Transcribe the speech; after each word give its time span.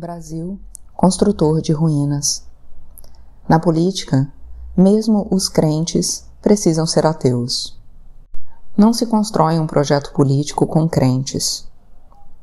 Brasil, 0.00 0.58
construtor 0.96 1.60
de 1.60 1.72
ruínas. 1.72 2.46
Na 3.46 3.60
política, 3.60 4.32
mesmo 4.74 5.28
os 5.30 5.46
crentes 5.46 6.24
precisam 6.40 6.86
ser 6.86 7.04
ateus. 7.04 7.78
Não 8.74 8.94
se 8.94 9.04
constrói 9.04 9.58
um 9.58 9.66
projeto 9.66 10.14
político 10.14 10.66
com 10.66 10.88
crentes. 10.88 11.68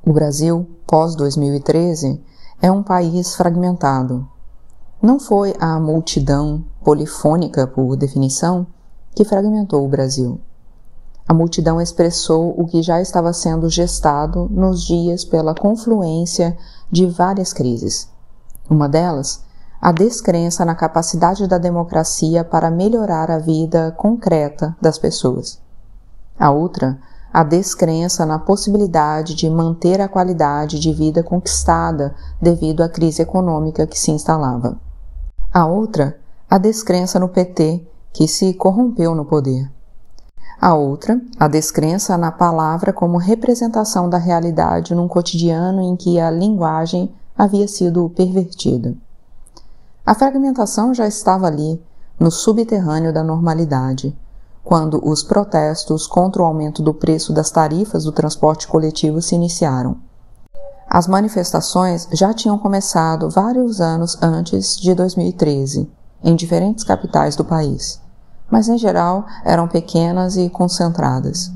O 0.05 0.13
Brasil, 0.13 0.69
pós-2013, 0.85 2.21
é 2.61 2.71
um 2.71 2.83
país 2.83 3.33
fragmentado. 3.33 4.29
Não 5.01 5.19
foi 5.19 5.55
a 5.59 5.79
multidão 5.79 6.63
polifônica, 6.83 7.65
por 7.65 7.95
definição, 7.95 8.67
que 9.15 9.25
fragmentou 9.25 9.83
o 9.83 9.89
Brasil. 9.89 10.39
A 11.27 11.33
multidão 11.33 11.81
expressou 11.81 12.53
o 12.55 12.65
que 12.65 12.83
já 12.83 13.01
estava 13.01 13.33
sendo 13.33 13.67
gestado 13.67 14.47
nos 14.49 14.83
dias 14.83 15.25
pela 15.25 15.55
confluência 15.55 16.55
de 16.91 17.05
várias 17.05 17.53
crises. 17.53 18.09
Uma 18.69 18.87
delas, 18.87 19.43
a 19.79 19.91
descrença 19.91 20.65
na 20.65 20.75
capacidade 20.75 21.47
da 21.47 21.57
democracia 21.57 22.43
para 22.43 22.71
melhorar 22.71 23.29
a 23.29 23.37
vida 23.37 23.93
concreta 23.97 24.75
das 24.81 24.97
pessoas. 24.97 25.61
A 26.39 26.51
outra, 26.51 26.99
a 27.31 27.43
descrença 27.43 28.25
na 28.25 28.39
possibilidade 28.39 29.35
de 29.35 29.49
manter 29.49 30.01
a 30.01 30.07
qualidade 30.07 30.79
de 30.79 30.91
vida 30.91 31.21
conquistada 31.21 32.15
devido 32.41 32.81
à 32.81 32.89
crise 32.89 33.21
econômica 33.21 33.85
que 33.85 33.99
se 33.99 34.11
instalava. 34.11 34.79
A 35.53 35.65
outra, 35.65 36.17
a 36.49 36.57
descrença 36.57 37.19
no 37.19 37.29
PT, 37.29 37.85
que 38.13 38.27
se 38.27 38.53
corrompeu 38.53 39.13
no 39.13 39.25
poder. 39.25 39.71
A 40.59 40.73
outra, 40.73 41.21
a 41.39 41.47
descrença 41.47 42.17
na 42.17 42.31
palavra 42.31 42.91
como 42.91 43.19
representação 43.19 44.09
da 44.09 44.17
realidade 44.17 44.95
num 44.95 45.07
cotidiano 45.07 45.81
em 45.81 45.95
que 45.95 46.19
a 46.19 46.31
linguagem 46.31 47.13
havia 47.37 47.67
sido 47.67 48.09
pervertida. 48.09 48.95
A 50.03 50.15
fragmentação 50.15 50.95
já 50.95 51.07
estava 51.07 51.45
ali, 51.45 51.79
no 52.19 52.31
subterrâneo 52.31 53.13
da 53.13 53.23
normalidade, 53.23 54.17
quando 54.63 54.99
os 55.07 55.21
protestos 55.21 56.07
contra 56.07 56.41
o 56.41 56.45
aumento 56.45 56.81
do 56.81 56.93
preço 56.93 57.31
das 57.31 57.51
tarifas 57.51 58.03
do 58.03 58.11
transporte 58.11 58.67
coletivo 58.67 59.21
se 59.21 59.35
iniciaram. 59.35 59.97
As 60.89 61.07
manifestações 61.07 62.07
já 62.11 62.33
tinham 62.33 62.57
começado 62.57 63.29
vários 63.29 63.79
anos 63.79 64.17
antes 64.23 64.75
de 64.75 64.95
2013, 64.95 65.87
em 66.23 66.35
diferentes 66.35 66.83
capitais 66.83 67.35
do 67.35 67.45
país 67.45 68.01
mas 68.49 68.67
em 68.67 68.77
geral 68.77 69.25
eram 69.43 69.67
pequenas 69.67 70.37
e 70.37 70.49
concentradas. 70.49 71.51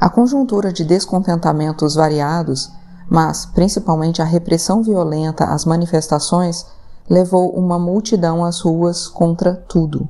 A 0.00 0.08
conjuntura 0.08 0.72
de 0.72 0.84
descontentamentos 0.84 1.94
variados, 1.94 2.72
mas 3.08 3.44
principalmente 3.44 4.22
a 4.22 4.24
repressão 4.24 4.82
violenta 4.82 5.44
às 5.44 5.64
manifestações, 5.64 6.64
levou 7.08 7.50
uma 7.50 7.78
multidão 7.78 8.44
às 8.44 8.60
ruas 8.60 9.08
contra 9.08 9.54
tudo. 9.54 10.08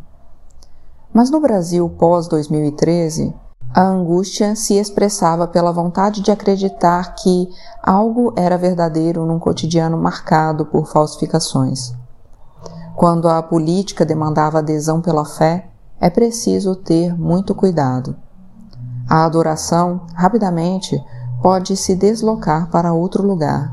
Mas 1.13 1.31
no 1.31 1.41
Brasil 1.41 1.89
pós-2013, 1.89 3.35
a 3.73 3.83
angústia 3.83 4.55
se 4.57 4.75
expressava 4.75 5.47
pela 5.47 5.73
vontade 5.73 6.21
de 6.21 6.31
acreditar 6.31 7.15
que 7.15 7.49
algo 7.83 8.33
era 8.37 8.59
verdadeiro 8.59 9.25
num 9.25 9.39
cotidiano 9.39 9.97
marcado 9.97 10.67
por 10.67 10.87
falsificações. 10.87 11.95
Quando 12.97 13.29
a 13.29 13.43
política 13.43 14.05
demandava 14.05 14.59
adesão 14.59 15.01
pela 15.01 15.25
fé, 15.25 15.70
é 16.01 16.09
preciso 16.09 16.75
ter 16.75 17.15
muito 17.15 17.55
cuidado. 17.55 18.17
A 19.07 19.25
adoração, 19.25 20.07
rapidamente, 20.15 20.99
pode 21.43 21.77
se 21.77 21.95
deslocar 21.95 22.71
para 22.71 22.93
outro 22.93 23.27
lugar. 23.27 23.71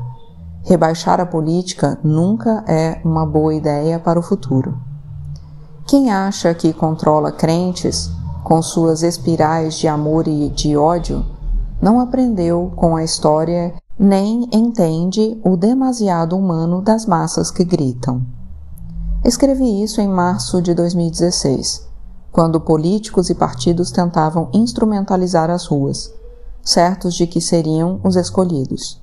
Rebaixar 0.62 1.20
a 1.20 1.26
política 1.26 1.98
nunca 2.04 2.62
é 2.66 3.00
uma 3.04 3.24
boa 3.24 3.54
ideia 3.54 3.98
para 3.98 4.18
o 4.18 4.22
futuro. 4.22 4.76
Quem 5.86 6.10
acha 6.10 6.52
que 6.52 6.72
controla 6.72 7.32
crentes 7.32 8.10
com 8.44 8.60
suas 8.60 9.02
espirais 9.02 9.74
de 9.78 9.88
amor 9.88 10.28
e 10.28 10.50
de 10.50 10.76
ódio 10.76 11.24
não 11.80 12.00
aprendeu 12.00 12.72
com 12.76 12.96
a 12.96 13.04
história 13.04 13.72
nem 13.98 14.48
entende 14.52 15.40
o 15.44 15.56
demasiado 15.56 16.36
humano 16.36 16.82
das 16.82 17.06
massas 17.06 17.50
que 17.50 17.64
gritam. 17.64 18.22
Escrevi 19.24 19.82
isso 19.82 20.00
em 20.00 20.08
março 20.08 20.60
de 20.60 20.74
2016 20.74 21.87
quando 22.30 22.60
políticos 22.60 23.30
e 23.30 23.34
partidos 23.34 23.90
tentavam 23.90 24.48
instrumentalizar 24.52 25.50
as 25.50 25.66
ruas, 25.66 26.12
certos 26.62 27.14
de 27.14 27.26
que 27.26 27.40
seriam 27.40 28.00
os 28.04 28.16
escolhidos. 28.16 29.00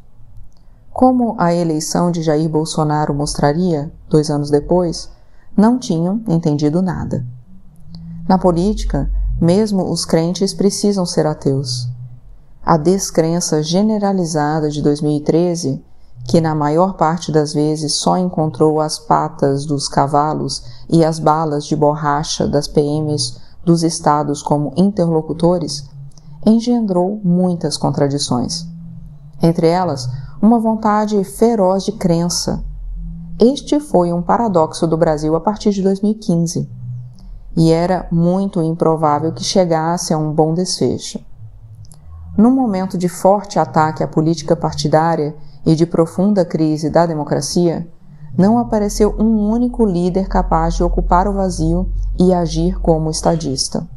Como 0.92 1.36
a 1.38 1.54
eleição 1.54 2.12
de 2.12 2.24
Jair 2.24 2.50
Bolsonaro 2.50 3.14
mostraria, 3.14 3.92
dois 4.10 4.30
anos 4.30 4.50
depois, 4.50 5.10
não 5.58 5.78
tinham 5.78 6.22
entendido 6.28 6.82
nada. 6.82 7.26
Na 8.28 8.38
política, 8.38 9.12
mesmo 9.40 9.92
os 9.92 10.06
crentes 10.06 10.54
precisam 10.54 11.06
ser 11.06 11.28
ateus. 11.28 11.90
A 12.66 12.78
descrença 12.78 13.62
generalizada 13.62 14.70
de 14.70 14.82
2013 14.82 15.84
que 16.24 16.42
na 16.42 16.56
maior 16.56 16.94
parte 16.94 17.32
das 17.32 17.54
vezes 17.54 17.94
só 17.94 18.18
encontrou 18.18 18.80
as 18.80 18.98
patas 18.98 19.66
dos 19.66 19.88
cavalos 19.88 20.64
e 20.90 21.04
as 21.04 21.20
balas 21.20 21.66
de 21.66 21.76
borracha 21.76 22.48
das 22.48 22.68
PMs 22.68 23.40
dos 23.64 23.84
estados 23.84 24.42
como 24.42 24.74
interlocutores, 24.78 25.88
engendrou 26.46 27.20
muitas 27.24 27.78
contradições. 27.78 28.66
Entre 29.42 29.68
elas, 29.68 30.08
uma 30.42 30.60
vontade 30.60 31.22
feroz 31.24 31.84
de 31.84 31.92
crença. 31.92 32.64
Este 33.40 33.80
foi 33.80 34.14
um 34.14 34.22
paradoxo 34.22 34.88
do 34.88 34.96
Brasil 34.96 35.36
a 35.36 35.42
partir 35.42 35.72
de 35.72 35.82
2015, 35.82 36.70
e 37.58 37.72
era 37.72 38.08
muito 38.12 38.62
improvável 38.62 39.32
que 39.32 39.44
chegasse 39.44 40.14
a 40.14 40.18
um 40.18 40.32
bom 40.32 40.54
desfecho. 40.54 41.20
Num 42.38 42.52
momento 42.52 42.98
de 42.98 43.08
forte 43.08 43.58
ataque 43.58 44.04
à 44.04 44.08
política 44.08 44.56
partidária 44.56 45.36
e 45.66 45.76
de 45.76 45.86
profunda 45.86 46.46
crise 46.46 46.90
da 46.90 47.06
democracia, 47.06 47.88
não 48.38 48.60
apareceu 48.60 49.16
um 49.18 49.50
único 49.50 49.86
líder 49.86 50.28
capaz 50.28 50.76
de 50.76 50.84
ocupar 50.84 51.28
o 51.28 51.34
vazio 51.34 51.90
e 52.20 52.34
agir 52.34 52.80
como 52.80 53.10
estadista. 53.10 53.88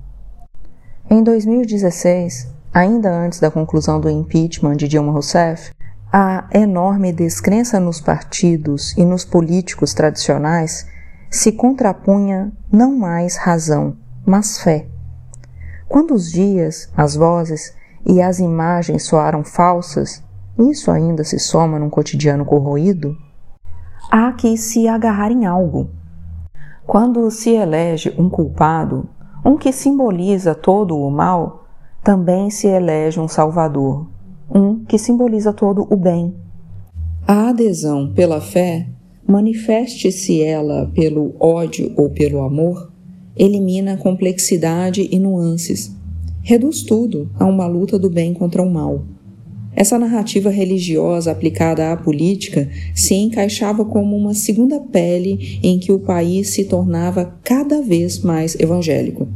Em 1.11 1.23
2016, 1.23 2.49
ainda 2.73 3.11
antes 3.11 3.41
da 3.41 3.51
conclusão 3.51 4.01
do 4.01 4.09
impeachment 4.09 4.77
de 4.77 4.87
Dilma 4.87 5.13
Rousseff, 5.13 5.73
a 6.13 6.49
enorme 6.53 7.13
descrença 7.13 7.79
nos 7.79 8.01
partidos 8.01 8.97
e 8.97 9.05
nos 9.05 9.25
políticos 9.25 9.93
tradicionais 9.93 10.87
se 11.31 11.53
contrapunha 11.53 12.51
não 12.73 12.97
mais 12.97 13.37
razão, 13.37 13.97
mas 14.25 14.59
fé. 14.59 14.87
Quando 15.89 16.15
os 16.15 16.31
dias, 16.31 16.89
as 16.97 17.15
vozes 17.15 17.75
e 18.07 18.23
as 18.23 18.39
imagens 18.39 19.05
soaram 19.05 19.45
falsas, 19.45 20.23
isso 20.59 20.91
ainda 20.91 21.23
se 21.23 21.39
soma 21.39 21.79
num 21.79 21.91
cotidiano 21.91 22.45
corroído? 22.45 23.17
Há 24.11 24.33
que 24.33 24.57
se 24.57 24.89
agarrar 24.89 25.31
em 25.31 25.47
algo. 25.47 25.91
Quando 26.87 27.31
se 27.31 27.51
elege 27.51 28.15
um 28.19 28.29
culpado, 28.29 29.09
um 29.45 29.57
que 29.57 29.73
simboliza 29.73 30.55
todo 30.55 30.99
o 30.99 31.11
mal, 31.11 31.65
também 32.03 32.51
se 32.51 32.67
elege 32.67 33.21
um 33.21 33.29
salvador, 33.29 34.07
um 34.53 34.85
que 34.85 34.99
simboliza 34.99 35.53
todo 35.53 35.87
o 35.91 35.97
bem. 35.97 36.35
A 37.27 37.51
adesão 37.51 38.13
pela 38.15 38.41
fé, 38.41 38.89
manifeste-se 39.27 40.43
ela 40.43 40.91
pelo 40.95 41.35
ódio 41.39 41.93
ou 41.97 42.09
pelo 42.09 42.43
amor, 42.43 42.91
elimina 43.37 43.97
complexidade 43.97 45.07
e 45.13 45.19
nuances, 45.19 45.95
reduz 46.43 46.83
tudo 46.83 47.31
a 47.39 47.45
uma 47.45 47.67
luta 47.67 47.99
do 47.99 48.09
bem 48.09 48.33
contra 48.33 48.63
o 48.63 48.71
mal. 48.71 49.03
Essa 49.81 49.97
narrativa 49.97 50.51
religiosa 50.51 51.31
aplicada 51.31 51.93
à 51.93 51.97
política 51.97 52.69
se 52.97 53.15
encaixava 53.15 53.85
como 53.85 54.17
uma 54.17 54.35
segunda 54.35 54.81
pele 54.81 55.61
em 55.63 55.79
que 55.79 55.93
o 55.93 56.01
país 56.01 56.51
se 56.51 56.65
tornava 56.65 57.39
cada 57.45 57.81
vez 57.81 58.19
mais 58.19 58.59
evangélico. 58.59 59.29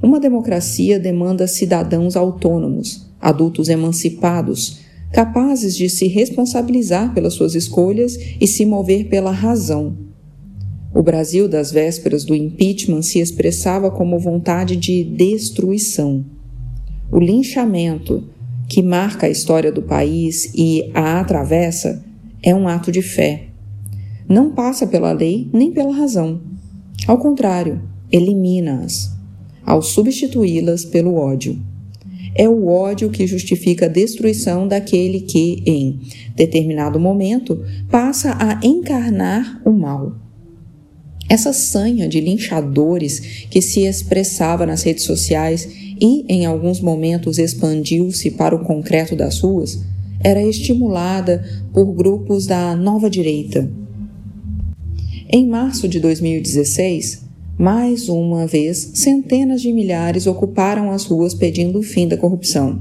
Uma 0.00 0.20
democracia 0.20 0.96
demanda 0.96 1.48
cidadãos 1.48 2.14
autônomos, 2.14 3.10
adultos 3.20 3.68
emancipados, 3.68 4.78
capazes 5.12 5.76
de 5.76 5.90
se 5.90 6.06
responsabilizar 6.06 7.12
pelas 7.12 7.34
suas 7.34 7.56
escolhas 7.56 8.16
e 8.40 8.46
se 8.46 8.64
mover 8.64 9.08
pela 9.08 9.32
razão. 9.32 9.98
O 10.94 11.02
Brasil 11.02 11.48
das 11.48 11.72
vésperas 11.72 12.24
do 12.24 12.32
impeachment 12.32 13.02
se 13.02 13.18
expressava 13.18 13.90
como 13.90 14.20
vontade 14.20 14.76
de 14.76 15.02
destruição. 15.02 16.24
O 17.10 17.18
linchamento, 17.18 18.22
que 18.68 18.82
marca 18.82 19.26
a 19.26 19.30
história 19.30 19.70
do 19.70 19.82
país 19.82 20.52
e 20.54 20.90
a 20.94 21.20
atravessa 21.20 22.04
é 22.42 22.54
um 22.54 22.66
ato 22.66 22.90
de 22.90 23.02
fé. 23.02 23.48
Não 24.28 24.50
passa 24.52 24.86
pela 24.86 25.12
lei 25.12 25.48
nem 25.52 25.72
pela 25.72 25.94
razão. 25.94 26.40
Ao 27.06 27.18
contrário, 27.18 27.82
elimina-as, 28.10 29.10
ao 29.64 29.82
substituí-las 29.82 30.84
pelo 30.84 31.14
ódio. 31.14 31.60
é 32.34 32.48
o 32.48 32.66
ódio 32.66 33.10
que 33.10 33.26
justifica 33.26 33.86
a 33.86 33.88
destruição 33.88 34.66
daquele 34.66 35.20
que, 35.20 35.62
em 35.66 36.00
determinado 36.34 36.98
momento, 36.98 37.62
passa 37.90 38.36
a 38.38 38.58
encarnar 38.66 39.60
o 39.64 39.70
mal. 39.70 40.21
Essa 41.32 41.50
sanha 41.50 42.06
de 42.06 42.20
linchadores 42.20 43.46
que 43.48 43.62
se 43.62 43.86
expressava 43.86 44.66
nas 44.66 44.82
redes 44.82 45.04
sociais 45.04 45.66
e, 45.98 46.26
em 46.28 46.44
alguns 46.44 46.78
momentos, 46.78 47.38
expandiu-se 47.38 48.32
para 48.32 48.54
o 48.54 48.62
concreto 48.62 49.16
das 49.16 49.40
ruas, 49.40 49.80
era 50.22 50.42
estimulada 50.42 51.42
por 51.72 51.86
grupos 51.86 52.46
da 52.46 52.76
nova 52.76 53.08
direita. 53.08 53.72
Em 55.26 55.48
março 55.48 55.88
de 55.88 55.98
2016, 56.00 57.22
mais 57.58 58.10
uma 58.10 58.46
vez, 58.46 58.90
centenas 58.92 59.62
de 59.62 59.72
milhares 59.72 60.26
ocuparam 60.26 60.90
as 60.90 61.06
ruas 61.06 61.32
pedindo 61.32 61.78
o 61.78 61.82
fim 61.82 62.06
da 62.06 62.18
corrupção. 62.18 62.78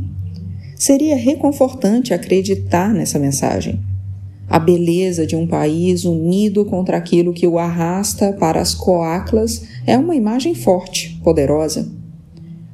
Seria 0.76 1.16
reconfortante 1.16 2.14
acreditar 2.14 2.94
nessa 2.94 3.18
mensagem 3.18 3.80
a 4.52 4.60
beleza 4.60 5.26
de 5.26 5.34
um 5.34 5.48
país 5.48 6.04
unido 6.04 6.66
contra 6.66 6.98
aquilo 6.98 7.32
que 7.32 7.48
o 7.48 7.58
arrasta 7.58 8.34
para 8.34 8.60
as 8.60 8.76
coaclas 8.76 9.64
é 9.88 9.98
uma 9.98 10.14
imagem 10.14 10.54
forte, 10.54 11.18
poderosa. 11.24 11.90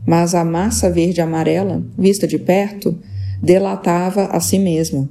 Mas 0.04 0.34
a 0.34 0.44
massa 0.44 0.90
verde-amarela, 0.90 1.86
vista 1.96 2.28
de 2.28 2.40
perto, 2.40 2.98
delatava 3.44 4.24
a 4.24 4.40
si 4.40 4.58
mesma. 4.58 5.08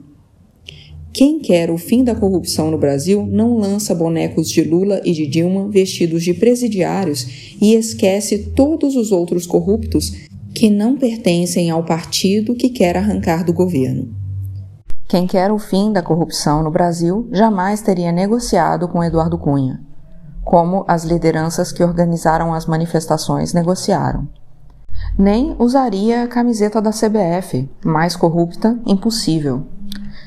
Quem 1.12 1.38
quer 1.38 1.70
o 1.70 1.78
fim 1.78 2.02
da 2.02 2.16
corrupção 2.16 2.68
no 2.68 2.78
Brasil 2.78 3.24
não 3.24 3.56
lança 3.56 3.94
bonecos 3.94 4.50
de 4.50 4.62
Lula 4.62 5.00
e 5.04 5.12
de 5.12 5.24
Dilma 5.24 5.68
vestidos 5.68 6.24
de 6.24 6.34
presidiários 6.34 7.56
e 7.62 7.74
esquece 7.74 8.38
todos 8.56 8.96
os 8.96 9.12
outros 9.12 9.46
corruptos 9.46 10.12
que 10.52 10.68
não 10.68 10.96
pertencem 10.96 11.70
ao 11.70 11.84
partido 11.84 12.56
que 12.56 12.70
quer 12.70 12.96
arrancar 12.96 13.44
do 13.44 13.52
governo. 13.52 14.25
Quem 15.08 15.24
quer 15.24 15.52
o 15.52 15.58
fim 15.58 15.92
da 15.92 16.02
corrupção 16.02 16.64
no 16.64 16.70
Brasil 16.70 17.28
jamais 17.30 17.80
teria 17.80 18.10
negociado 18.10 18.88
com 18.88 19.04
Eduardo 19.04 19.38
Cunha, 19.38 19.80
como 20.44 20.84
as 20.88 21.04
lideranças 21.04 21.70
que 21.70 21.84
organizaram 21.84 22.52
as 22.52 22.66
manifestações 22.66 23.52
negociaram. 23.52 24.26
Nem 25.16 25.54
usaria 25.60 26.24
a 26.24 26.26
camiseta 26.26 26.82
da 26.82 26.90
CBF, 26.90 27.70
mais 27.84 28.16
corrupta, 28.16 28.76
impossível. 28.84 29.64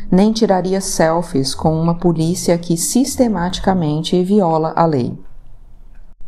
Nem 0.10 0.32
tiraria 0.32 0.80
selfies 0.80 1.54
com 1.54 1.78
uma 1.78 1.96
polícia 1.96 2.58
que 2.58 2.78
sistematicamente 2.78 4.24
viola 4.24 4.72
a 4.78 4.86
lei. 4.86 5.20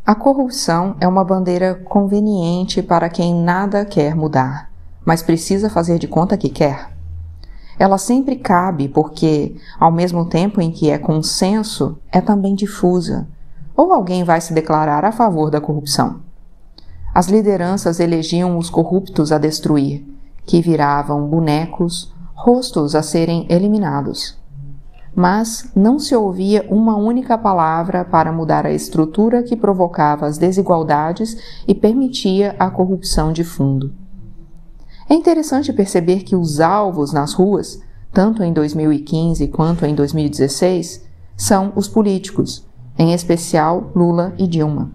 A 0.05 0.13
corrupção 0.13 0.97
é 0.99 1.07
uma 1.07 1.23
bandeira 1.23 1.73
conveniente 1.85 2.83
para 2.83 3.07
quem 3.07 3.33
nada 3.33 3.85
quer 3.85 4.13
mudar, 4.13 4.69
mas 5.05 5.23
precisa 5.23 5.69
fazer 5.69 5.97
de 5.97 6.07
conta 6.07 6.35
que 6.35 6.49
quer 6.49 6.91
ela 7.81 7.97
sempre 7.97 8.35
cabe 8.35 8.87
porque, 8.87 9.55
ao 9.79 9.91
mesmo 9.91 10.25
tempo 10.25 10.61
em 10.61 10.69
que 10.69 10.91
é 10.91 10.99
consenso, 10.99 11.97
é 12.11 12.21
também 12.21 12.53
difusa. 12.53 13.27
Ou 13.75 13.91
alguém 13.91 14.23
vai 14.23 14.39
se 14.39 14.53
declarar 14.53 15.03
a 15.03 15.11
favor 15.11 15.49
da 15.49 15.59
corrupção. 15.59 16.19
As 17.11 17.27
lideranças 17.27 17.99
elegiam 17.99 18.55
os 18.55 18.69
corruptos 18.69 19.31
a 19.31 19.39
destruir, 19.39 20.05
que 20.45 20.61
viravam 20.61 21.25
bonecos, 21.25 22.13
rostos 22.35 22.93
a 22.93 23.01
serem 23.01 23.47
eliminados. 23.49 24.37
Mas 25.15 25.71
não 25.75 25.97
se 25.97 26.15
ouvia 26.15 26.63
uma 26.69 26.95
única 26.95 27.35
palavra 27.35 28.05
para 28.05 28.31
mudar 28.31 28.63
a 28.63 28.71
estrutura 28.71 29.41
que 29.41 29.55
provocava 29.55 30.27
as 30.27 30.37
desigualdades 30.37 31.35
e 31.67 31.73
permitia 31.73 32.55
a 32.59 32.69
corrupção 32.69 33.33
de 33.33 33.43
fundo. 33.43 34.00
É 35.11 35.13
interessante 35.13 35.73
perceber 35.73 36.23
que 36.23 36.37
os 36.37 36.61
alvos 36.61 37.11
nas 37.11 37.33
ruas, 37.33 37.81
tanto 38.13 38.41
em 38.45 38.53
2015 38.53 39.45
quanto 39.49 39.85
em 39.85 39.93
2016, 39.93 41.05
são 41.35 41.73
os 41.75 41.85
políticos, 41.85 42.65
em 42.97 43.11
especial 43.11 43.91
Lula 43.93 44.33
e 44.37 44.47
Dilma. 44.47 44.89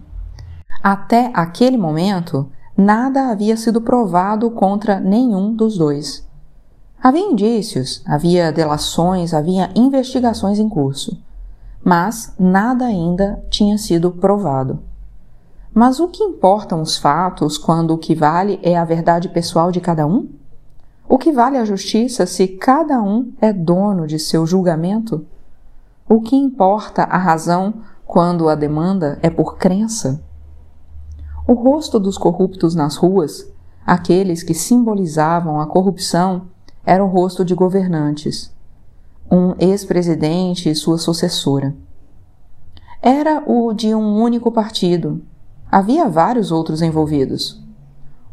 Até 0.81 1.29
aquele 1.35 1.77
momento, 1.77 2.49
nada 2.75 3.27
havia 3.27 3.55
sido 3.55 3.79
provado 3.79 4.49
contra 4.49 4.99
nenhum 4.99 5.53
dos 5.53 5.77
dois. 5.77 6.27
Havia 6.99 7.21
indícios, 7.21 8.01
havia 8.03 8.51
delações, 8.51 9.35
havia 9.35 9.69
investigações 9.75 10.57
em 10.57 10.67
curso, 10.67 11.15
mas 11.85 12.33
nada 12.39 12.85
ainda 12.85 13.39
tinha 13.51 13.77
sido 13.77 14.09
provado. 14.09 14.79
Mas 15.73 15.99
o 15.99 16.07
que 16.07 16.23
importam 16.23 16.81
os 16.81 16.97
fatos 16.97 17.57
quando 17.57 17.91
o 17.91 17.97
que 17.97 18.15
vale 18.15 18.59
é 18.63 18.77
a 18.77 18.85
verdade 18.85 19.29
pessoal 19.29 19.71
de 19.71 19.79
cada 19.79 20.05
um? 20.07 20.29
O 21.07 21.17
que 21.17 21.31
vale 21.31 21.57
a 21.57 21.65
justiça 21.65 22.25
se 22.25 22.47
cada 22.47 23.01
um 23.01 23.31
é 23.39 23.53
dono 23.53 24.05
de 24.05 24.19
seu 24.19 24.45
julgamento? 24.45 25.25
O 26.09 26.21
que 26.21 26.35
importa 26.35 27.03
a 27.03 27.17
razão 27.17 27.75
quando 28.05 28.49
a 28.49 28.55
demanda 28.55 29.19
é 29.21 29.29
por 29.29 29.57
crença? 29.57 30.21
O 31.47 31.53
rosto 31.53 31.99
dos 31.99 32.17
corruptos 32.17 32.75
nas 32.75 32.97
ruas, 32.97 33.49
aqueles 33.85 34.43
que 34.43 34.53
simbolizavam 34.53 35.61
a 35.61 35.65
corrupção, 35.65 36.47
era 36.85 37.03
o 37.03 37.07
rosto 37.07 37.45
de 37.45 37.53
governantes, 37.53 38.53
um 39.31 39.53
ex-presidente 39.59 40.69
e 40.69 40.75
sua 40.75 40.97
sucessora. 40.97 41.75
Era 43.01 43.43
o 43.45 43.73
de 43.73 43.93
um 43.93 44.21
único 44.21 44.51
partido, 44.51 45.21
Havia 45.69 46.07
vários 46.07 46.51
outros 46.51 46.81
envolvidos. 46.81 47.61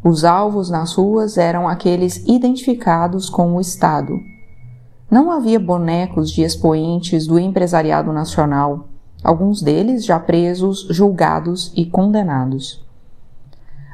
Os 0.04 0.24
alvos 0.24 0.70
nas 0.70 0.94
ruas 0.94 1.36
eram 1.36 1.68
aqueles 1.68 2.16
identificados 2.28 3.28
com 3.28 3.56
o 3.56 3.60
Estado. 3.60 4.20
Não 5.10 5.30
havia 5.30 5.58
bonecos 5.58 6.30
de 6.30 6.42
expoentes 6.42 7.26
do 7.26 7.38
empresariado 7.38 8.12
nacional, 8.12 8.88
alguns 9.22 9.62
deles 9.62 10.04
já 10.04 10.18
presos, 10.18 10.86
julgados 10.90 11.72
e 11.74 11.84
condenados. 11.84 12.84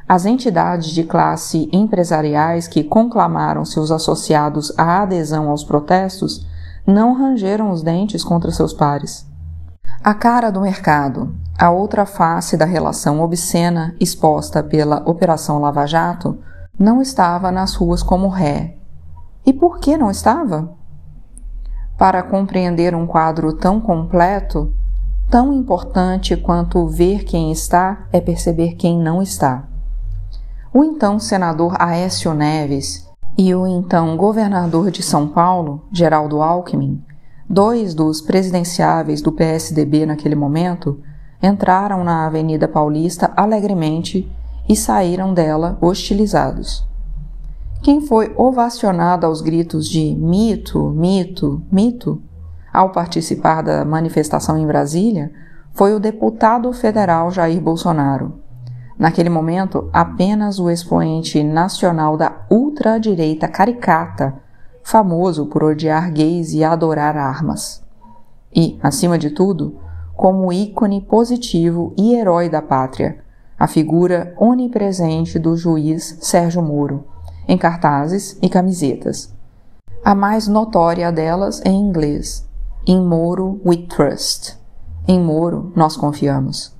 As 0.07 0.27
entidades 0.27 0.91
de 0.91 1.05
classe 1.05 1.69
empresariais 1.73 2.69
que 2.69 2.85
conclamaram 2.85 3.65
seus 3.65 3.91
associados 3.91 4.71
à 4.77 5.03
adesão 5.03 5.49
aos 5.49 5.65
protestos 5.65 6.45
não 6.87 7.15
rangeram 7.15 7.71
os 7.71 7.83
dentes 7.83 8.23
contra 8.23 8.51
seus 8.51 8.73
pares. 8.75 9.25
A 10.03 10.13
cara 10.13 10.51
do 10.51 10.61
mercado, 10.61 11.33
a 11.61 11.71
outra 11.71 12.07
face 12.07 12.57
da 12.57 12.65
relação 12.65 13.21
obscena 13.21 13.95
exposta 14.01 14.63
pela 14.63 15.03
Operação 15.07 15.59
Lava 15.59 15.85
Jato, 15.87 16.39
não 16.79 17.03
estava 17.03 17.53
nas 17.53 17.75
ruas 17.75 18.03
como 18.03 18.29
ré. 18.29 18.79
E 19.45 19.53
por 19.53 19.79
que 19.79 19.95
não 19.95 20.11
estava? 20.11 20.73
Para 21.99 22.23
compreender 22.23 22.95
um 22.95 23.07
quadro 23.07 23.53
tão 23.53 23.79
completo, 23.79 24.73
tão 25.29 25.53
importante 25.53 26.35
quanto 26.35 26.87
ver 26.87 27.25
quem 27.25 27.53
está 27.53 28.07
é 28.11 28.23
perceber 28.23 28.77
quem 28.77 28.99
não 28.99 29.21
está. 29.21 29.69
O 30.73 30.83
então 30.83 31.19
senador 31.19 31.77
Aécio 31.79 32.33
Neves 32.33 33.07
e 33.37 33.55
o 33.55 33.67
então 33.67 34.17
governador 34.17 34.91
de 34.91 35.03
São 35.03 35.29
Paulo, 35.29 35.87
Geraldo 35.93 36.41
Alckmin, 36.41 37.05
Dois 37.53 37.95
dos 37.95 38.21
presidenciáveis 38.21 39.21
do 39.21 39.33
PSDB 39.33 40.07
naquele 40.07 40.37
momento 40.37 41.01
entraram 41.43 42.05
na 42.05 42.27
Avenida 42.27 42.69
Paulista 42.69 43.33
alegremente 43.37 44.31
e 44.69 44.77
saíram 44.77 45.33
dela 45.33 45.79
hostilizados. 45.81 46.87
Quem 47.83 48.03
foi 48.03 48.35
ovacionado 48.37 49.25
aos 49.25 49.41
gritos 49.41 49.89
de 49.89 50.15
mito, 50.15 50.91
mito, 50.91 51.63
mito 51.73 52.23
ao 52.73 52.91
participar 52.91 53.63
da 53.63 53.85
manifestação 53.85 54.59
em 54.59 54.67
Brasília 54.67 55.33
foi 55.73 55.95
o 55.95 56.01
deputado 56.01 56.73
federal 56.73 57.31
Jair 57.31 57.61
Bolsonaro. 57.61 58.35
Naquele 58.99 59.31
momento, 59.31 59.89
apenas 59.95 60.59
o 60.59 60.69
expoente 60.69 61.43
nacional 61.43 62.19
da 62.19 62.43
ultradireita 62.51 63.49
caricata 63.49 64.35
famoso 64.83 65.47
por 65.47 65.65
odiar 65.65 66.13
gays 66.13 66.53
e 66.53 66.63
adorar 66.63 67.17
armas. 67.17 67.83
E, 68.55 68.79
acima 68.83 69.17
de 69.17 69.31
tudo, 69.31 69.79
como 70.21 70.53
ícone 70.53 71.01
positivo 71.01 71.95
e 71.97 72.15
herói 72.15 72.51
da 72.51 72.61
pátria, 72.61 73.25
a 73.59 73.67
figura 73.67 74.35
onipresente 74.39 75.39
do 75.39 75.57
juiz 75.57 76.19
Sérgio 76.21 76.61
Moro, 76.61 77.07
em 77.49 77.57
cartazes 77.57 78.39
e 78.43 78.47
camisetas. 78.51 79.35
A 80.05 80.15
mais 80.15 80.47
notória 80.47 81.11
delas 81.11 81.63
em 81.65 81.75
inglês: 81.75 82.47
In 82.87 83.01
Moro 83.01 83.63
we 83.65 83.79
trust. 83.79 84.59
Em 85.09 85.19
Moro 85.19 85.73
nós 85.75 85.97
confiamos. 85.97 86.77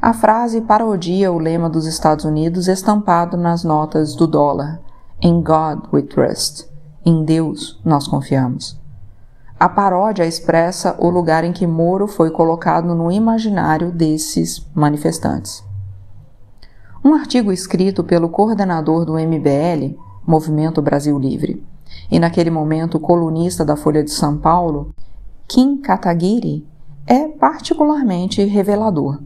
A 0.00 0.14
frase 0.14 0.62
parodia 0.62 1.30
o 1.30 1.38
lema 1.38 1.68
dos 1.68 1.84
Estados 1.84 2.24
Unidos 2.24 2.68
estampado 2.68 3.36
nas 3.36 3.62
notas 3.64 4.14
do 4.14 4.26
dólar: 4.26 4.80
In 5.20 5.42
God 5.42 5.92
we 5.92 6.00
trust. 6.00 6.66
Em 7.04 7.22
Deus 7.22 7.78
nós 7.84 8.08
confiamos. 8.08 8.81
A 9.62 9.68
paródia 9.68 10.26
expressa 10.26 10.96
o 10.98 11.08
lugar 11.08 11.44
em 11.44 11.52
que 11.52 11.68
Moro 11.68 12.08
foi 12.08 12.32
colocado 12.32 12.96
no 12.96 13.12
imaginário 13.12 13.92
desses 13.92 14.66
manifestantes. 14.74 15.62
Um 17.04 17.14
artigo 17.14 17.52
escrito 17.52 18.02
pelo 18.02 18.28
coordenador 18.28 19.04
do 19.04 19.12
MBL, 19.12 19.96
Movimento 20.26 20.82
Brasil 20.82 21.16
Livre, 21.16 21.64
e 22.10 22.18
naquele 22.18 22.50
momento 22.50 22.98
colunista 22.98 23.64
da 23.64 23.76
Folha 23.76 24.02
de 24.02 24.10
São 24.10 24.36
Paulo, 24.36 24.92
Kim 25.46 25.76
Kataguiri 25.76 26.66
é 27.06 27.28
particularmente 27.28 28.42
revelador. 28.42 29.20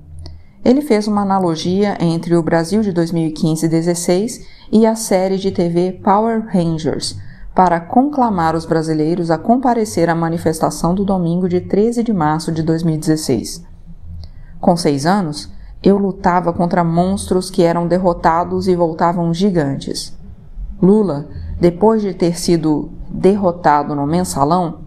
Ele 0.63 0.83
fez 0.83 1.09
uma 1.09 1.23
analogia 1.23 1.97
entre 1.99 2.37
o 2.37 2.43
Brasil 2.43 2.83
de 2.83 2.93
2015-16 2.93 4.45
e 4.71 4.85
a 4.85 4.95
série 4.95 5.39
de 5.39 5.51
TV 5.51 5.93
Power 5.93 6.45
Rangers, 6.47 7.17
para 7.57 7.81
conclamar 7.81 8.55
os 8.55 8.67
brasileiros 8.67 9.31
a 9.31 9.39
comparecer 9.39 10.11
à 10.11 10.15
manifestação 10.15 10.95
do 10.95 11.07
domingo 11.07 11.49
de 11.49 11.59
13 11.59 12.03
de 12.03 12.13
março 12.13 12.53
de 12.53 12.63
2016. 12.63 13.65
Com 14.61 14.77
seis 14.77 15.07
anos, 15.07 15.51
eu 15.83 15.97
lutava 15.97 16.53
contra 16.53 16.85
monstros 16.85 17.49
que 17.49 17.63
eram 17.63 17.89
derrotados 17.89 18.69
e 18.69 18.77
voltavam 18.77 19.33
gigantes. 19.33 20.15
Lula, 20.83 21.29
depois 21.59 22.03
de 22.03 22.13
ter 22.13 22.39
sido 22.39 22.91
derrotado 23.09 23.95
no 23.95 24.07
mensalão, 24.07 24.81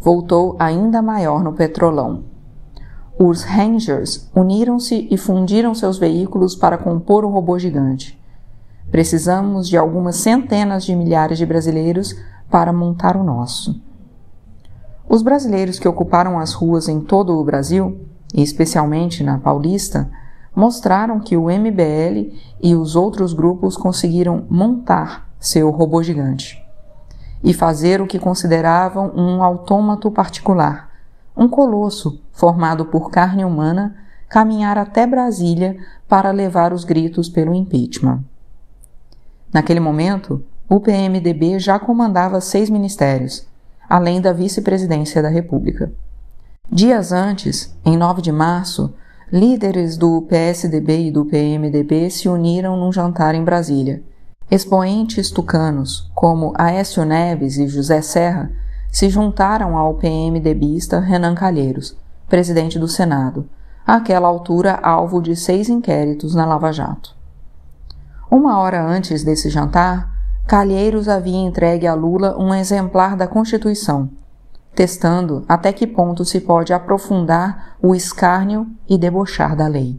voltou 0.00 0.56
ainda 0.58 1.00
maior 1.00 1.44
no 1.44 1.52
petrolão. 1.52 2.24
Os 3.16 3.44
Rangers 3.44 4.28
uniram-se 4.34 5.06
e 5.08 5.16
fundiram 5.16 5.72
seus 5.72 5.98
veículos 5.98 6.56
para 6.56 6.78
compor 6.78 7.24
o 7.24 7.28
robô 7.28 7.60
gigante. 7.60 8.17
Precisamos 8.90 9.68
de 9.68 9.76
algumas 9.76 10.16
centenas 10.16 10.84
de 10.84 10.94
milhares 10.94 11.38
de 11.38 11.46
brasileiros 11.46 12.16
para 12.50 12.72
montar 12.72 13.16
o 13.16 13.24
nosso. 13.24 13.80
Os 15.08 15.22
brasileiros 15.22 15.78
que 15.78 15.88
ocuparam 15.88 16.38
as 16.38 16.52
ruas 16.52 16.88
em 16.88 17.00
todo 17.00 17.38
o 17.38 17.44
Brasil, 17.44 18.00
e 18.34 18.42
especialmente 18.42 19.22
na 19.24 19.38
Paulista, 19.38 20.10
mostraram 20.54 21.20
que 21.20 21.36
o 21.36 21.50
MBL 21.50 22.34
e 22.62 22.74
os 22.74 22.96
outros 22.96 23.32
grupos 23.32 23.76
conseguiram 23.76 24.44
montar 24.50 25.28
seu 25.38 25.70
robô 25.70 26.02
gigante 26.02 26.62
e 27.42 27.54
fazer 27.54 28.00
o 28.00 28.06
que 28.06 28.18
consideravam 28.18 29.12
um 29.14 29.42
autômato 29.42 30.10
particular 30.10 30.88
um 31.38 31.48
colosso 31.48 32.20
formado 32.32 32.86
por 32.86 33.12
carne 33.12 33.44
humana 33.44 33.94
caminhar 34.28 34.76
até 34.76 35.06
Brasília 35.06 35.78
para 36.08 36.32
levar 36.32 36.72
os 36.72 36.82
gritos 36.82 37.28
pelo 37.28 37.54
impeachment. 37.54 38.24
Naquele 39.52 39.80
momento, 39.80 40.44
o 40.68 40.80
PMDB 40.80 41.58
já 41.58 41.78
comandava 41.78 42.40
seis 42.40 42.68
ministérios, 42.68 43.46
além 43.88 44.20
da 44.20 44.32
vice-presidência 44.32 45.22
da 45.22 45.28
República. 45.28 45.90
Dias 46.70 47.12
antes, 47.12 47.74
em 47.84 47.96
9 47.96 48.20
de 48.20 48.30
março, 48.30 48.92
líderes 49.32 49.96
do 49.96 50.22
PSDB 50.22 51.06
e 51.06 51.10
do 51.10 51.24
PMDB 51.24 52.10
se 52.10 52.28
uniram 52.28 52.76
num 52.76 52.92
jantar 52.92 53.34
em 53.34 53.42
Brasília. 53.42 54.02
Expoentes 54.50 55.30
tucanos, 55.30 56.10
como 56.14 56.52
Aécio 56.56 57.04
Neves 57.04 57.56
e 57.56 57.66
José 57.66 58.02
Serra, 58.02 58.50
se 58.90 59.08
juntaram 59.08 59.76
ao 59.76 59.94
PMDBista 59.94 61.00
Renan 61.00 61.34
Calheiros, 61.34 61.96
presidente 62.28 62.78
do 62.78 62.88
Senado, 62.88 63.48
àquela 63.86 64.28
altura 64.28 64.78
alvo 64.82 65.22
de 65.22 65.34
seis 65.34 65.68
inquéritos 65.68 66.34
na 66.34 66.44
Lava 66.44 66.72
Jato. 66.72 67.17
Uma 68.30 68.58
hora 68.58 68.84
antes 68.84 69.24
desse 69.24 69.48
jantar, 69.48 70.12
Calheiros 70.46 71.08
havia 71.08 71.38
entregue 71.38 71.86
a 71.86 71.94
Lula 71.94 72.36
um 72.38 72.54
exemplar 72.54 73.16
da 73.16 73.26
Constituição, 73.26 74.10
testando 74.74 75.46
até 75.48 75.72
que 75.72 75.86
ponto 75.86 76.26
se 76.26 76.38
pode 76.38 76.74
aprofundar 76.74 77.76
o 77.80 77.94
escárnio 77.94 78.66
e 78.86 78.98
debochar 78.98 79.56
da 79.56 79.66
lei. 79.66 79.98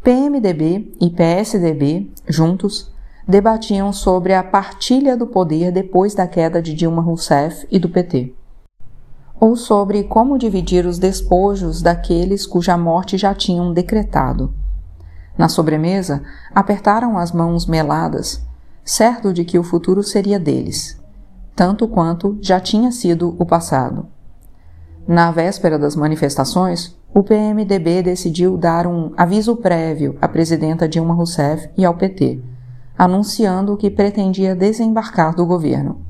PMDB 0.00 0.94
e 1.00 1.10
PSDB, 1.10 2.08
juntos, 2.28 2.92
debatiam 3.26 3.92
sobre 3.92 4.32
a 4.32 4.42
partilha 4.42 5.16
do 5.16 5.26
poder 5.26 5.72
depois 5.72 6.14
da 6.14 6.28
queda 6.28 6.62
de 6.62 6.72
Dilma 6.72 7.02
Rousseff 7.02 7.66
e 7.68 7.80
do 7.80 7.88
PT, 7.88 8.32
ou 9.40 9.56
sobre 9.56 10.04
como 10.04 10.38
dividir 10.38 10.86
os 10.86 11.00
despojos 11.00 11.82
daqueles 11.82 12.46
cuja 12.46 12.76
morte 12.76 13.18
já 13.18 13.34
tinham 13.34 13.72
decretado. 13.72 14.54
Na 15.36 15.48
sobremesa, 15.48 16.22
apertaram 16.54 17.16
as 17.16 17.32
mãos 17.32 17.66
meladas, 17.66 18.44
certo 18.84 19.32
de 19.32 19.44
que 19.44 19.58
o 19.58 19.64
futuro 19.64 20.02
seria 20.02 20.38
deles, 20.38 21.00
tanto 21.54 21.86
quanto 21.88 22.38
já 22.40 22.58
tinha 22.58 22.90
sido 22.90 23.36
o 23.38 23.46
passado. 23.46 24.06
Na 25.06 25.30
véspera 25.30 25.78
das 25.78 25.96
manifestações, 25.96 26.96
o 27.12 27.22
PMDB 27.22 28.02
decidiu 28.02 28.56
dar 28.56 28.86
um 28.86 29.12
aviso 29.16 29.56
prévio 29.56 30.16
à 30.20 30.28
presidenta 30.28 30.88
Dilma 30.88 31.14
Rousseff 31.14 31.68
e 31.76 31.84
ao 31.84 31.94
PT, 31.94 32.40
anunciando 32.96 33.76
que 33.76 33.90
pretendia 33.90 34.54
desembarcar 34.54 35.34
do 35.34 35.44
governo, 35.44 36.00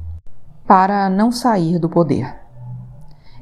para 0.67 1.09
não 1.09 1.33
sair 1.33 1.79
do 1.79 1.89
poder. 1.89 2.35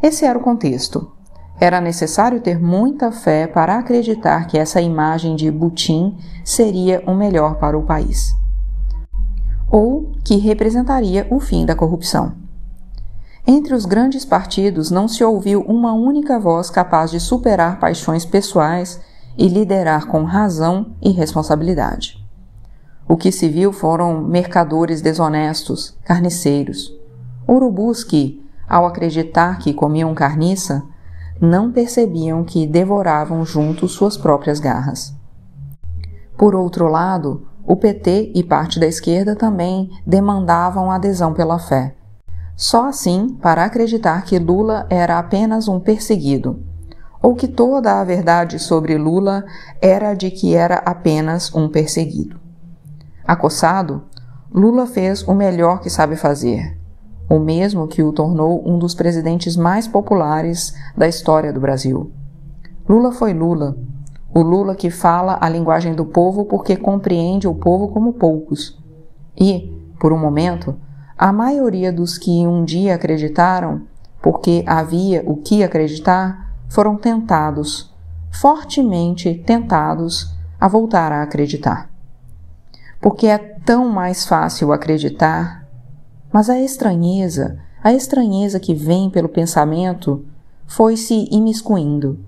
Esse 0.02 0.25
era 0.25 0.38
o 0.38 0.42
contexto. 0.42 1.11
Era 1.60 1.80
necessário 1.80 2.40
ter 2.40 2.60
muita 2.60 3.10
fé 3.10 3.46
para 3.46 3.78
acreditar 3.78 4.46
que 4.46 4.56
essa 4.56 4.80
imagem 4.80 5.34
de 5.34 5.50
Putin 5.50 6.16
seria 6.44 7.02
o 7.04 7.14
melhor 7.14 7.56
para 7.56 7.76
o 7.76 7.82
país. 7.82 8.32
Ou 9.70 10.12
que 10.24 10.36
representaria 10.36 11.26
o 11.30 11.40
fim 11.40 11.66
da 11.66 11.74
corrupção. 11.74 12.32
Entre 13.44 13.74
os 13.74 13.86
grandes 13.86 14.24
partidos 14.24 14.90
não 14.90 15.08
se 15.08 15.24
ouviu 15.24 15.62
uma 15.62 15.92
única 15.92 16.38
voz 16.38 16.70
capaz 16.70 17.10
de 17.10 17.18
superar 17.18 17.80
paixões 17.80 18.24
pessoais 18.24 19.00
e 19.36 19.48
liderar 19.48 20.06
com 20.06 20.22
razão 20.22 20.94
e 21.02 21.10
responsabilidade. 21.10 22.22
O 23.08 23.16
que 23.16 23.32
se 23.32 23.48
viu 23.48 23.72
foram 23.72 24.22
mercadores 24.22 25.00
desonestos, 25.00 25.96
carniceiros, 26.04 26.92
urubus 27.48 28.04
que, 28.04 28.44
ao 28.68 28.84
acreditar 28.84 29.58
que 29.58 29.72
comiam 29.72 30.14
carniça, 30.14 30.84
não 31.40 31.71
percebiam 31.71 32.45
que 32.45 32.66
devoravam 32.66 33.45
juntos 33.45 33.92
suas 33.92 34.16
próprias 34.16 34.59
garras. 34.59 35.14
Por 36.37 36.54
outro 36.54 36.88
lado, 36.88 37.47
o 37.64 37.76
PT 37.76 38.33
e 38.35 38.42
parte 38.42 38.80
da 38.80 38.87
esquerda 38.87 39.37
também 39.37 39.90
demandavam 40.07 40.90
adesão 40.90 41.35
pela 41.35 41.59
fé. 41.59 41.95
Só 42.57 42.88
assim 42.88 43.37
para 43.40 43.64
acreditar 43.64 44.25
que 44.25 44.38
Lula 44.38 44.87
era 44.88 45.18
apenas 45.18 45.68
um 45.68 45.78
perseguido, 45.78 46.61
ou 47.23 47.35
que 47.35 47.47
toda 47.47 48.00
a 48.00 48.04
verdade 48.04 48.59
sobre 48.59 48.97
Lula 48.97 49.45
era 49.83 50.14
de 50.14 50.30
que 50.30 50.54
era 50.54 50.76
apenas 50.76 51.54
um 51.54 51.68
perseguido. 51.68 52.40
Acossado, 53.25 54.04
Lula 54.50 54.87
fez 54.87 55.23
o 55.23 55.35
melhor 55.35 55.80
que 55.80 55.90
sabe 55.90 56.16
fazer, 56.16 56.77
o 57.28 57.38
mesmo 57.38 57.87
que 57.87 58.02
o 58.02 58.12
tornou 58.12 58.62
um 58.66 58.78
dos 58.78 58.94
presidentes 58.94 59.56
mais 59.56 59.87
populares 59.87 60.75
da 60.97 61.06
história 61.06 61.52
do 61.52 61.61
Brasil. 61.61 62.11
Lula 62.88 63.12
foi 63.12 63.35
Lula, 63.35 63.76
o 64.35 64.40
Lula 64.40 64.75
que 64.75 64.90
fala 64.90 65.38
a 65.40 65.49
linguagem 65.49 65.94
do 65.94 66.06
povo 66.06 66.44
porque 66.44 66.76
compreende 66.76 67.47
o 67.47 67.54
povo 67.54 67.88
como 67.88 68.14
poucos. 68.14 68.78
E, 69.38 69.70
por 70.00 70.12
um 70.12 70.18
momento, 70.18 70.75
a 71.16 71.32
maioria 71.32 71.92
dos 71.92 72.16
que 72.16 72.47
um 72.47 72.64
dia 72.64 72.94
acreditaram, 72.94 73.82
porque 74.23 74.64
havia 74.66 75.23
o 75.26 75.37
que 75.37 75.62
acreditar, 75.62 76.54
foram 76.68 76.97
tentados, 76.97 77.94
fortemente 78.30 79.35
tentados, 79.47 80.35
a 80.61 80.66
voltar 80.66 81.12
a 81.12 81.23
acreditar 81.23 81.88
porque 83.00 83.26
é 83.26 83.38
tão 83.38 83.88
mais 83.88 84.26
fácil 84.26 84.73
acreditar. 84.73 85.66
Mas 86.32 86.50
a 86.50 86.58
estranheza, 86.58 87.58
a 87.82 87.92
estranheza 87.92 88.61
que 88.61 88.75
vem 88.75 89.11
pelo 89.11 89.28
pensamento, 89.28 90.25
foi 90.66 90.97
se 90.97 91.28
imiscuindo. 91.30 92.18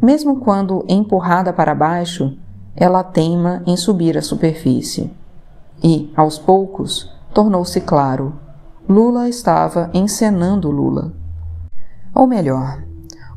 Mesmo 0.00 0.40
quando 0.40 0.84
empurrada 0.88 1.52
para 1.52 1.74
baixo, 1.74 2.36
ela 2.74 3.02
teima 3.02 3.62
em 3.66 3.76
subir 3.76 4.18
à 4.18 4.22
superfície. 4.22 5.10
E, 5.82 6.12
aos 6.16 6.38
poucos, 6.38 7.10
tornou-se 7.32 7.80
claro: 7.80 8.34
Lula 8.88 9.28
estava 9.28 9.90
encenando 9.94 10.70
Lula. 10.70 11.12
Ou 12.14 12.26
melhor, 12.26 12.82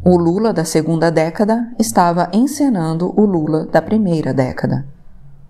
o 0.04 0.18
Lula 0.18 0.52
da 0.52 0.66
segunda 0.66 1.10
década 1.10 1.74
estava 1.78 2.30
encenando 2.34 3.14
o 3.16 3.26
Lula 3.26 3.66
da 3.66 3.82
primeira 3.82 4.34
década 4.34 4.86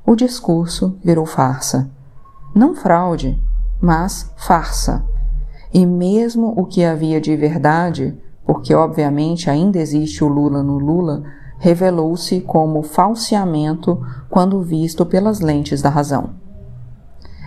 o 0.10 0.16
discurso 0.16 0.98
virou 1.04 1.24
farsa. 1.24 1.88
Não 2.56 2.74
fraude, 2.74 3.40
mas 3.82 4.32
farsa. 4.38 5.04
E 5.74 5.86
mesmo 5.86 6.54
o 6.58 6.66
que 6.66 6.84
havia 6.84 7.22
de 7.22 7.36
verdade, 7.36 8.18
porque 8.46 8.74
obviamente 8.74 9.50
ainda 9.50 9.80
existe 9.80 10.24
o 10.24 10.28
Lula 10.28 10.64
no 10.64 10.78
Lula, 10.80 11.24
revelou-se 11.60 12.42
como 12.42 12.82
falseamento 12.82 14.00
quando 14.30 14.62
visto 14.62 15.06
pelas 15.06 15.40
lentes 15.40 15.82
da 15.82 15.90
razão. 15.90 16.32